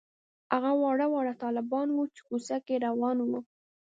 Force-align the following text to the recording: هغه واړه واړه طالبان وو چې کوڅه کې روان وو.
هغه 0.53 0.71
واړه 0.81 1.07
واړه 1.11 1.33
طالبان 1.43 1.87
وو 1.91 2.03
چې 2.15 2.21
کوڅه 2.27 2.57
کې 2.65 2.75
روان 2.85 3.17
وو. 3.27 3.39